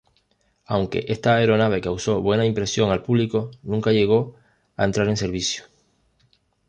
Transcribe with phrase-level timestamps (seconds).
[0.65, 4.35] Aunque esta aeronave causó buena impresión al público, nunca llegó
[4.75, 5.65] a entrar en servicio.